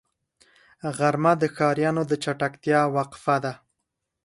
[0.97, 3.53] غرمه د ښاريانو د چټکتیا وقفه ده